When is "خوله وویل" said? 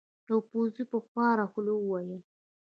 1.51-2.21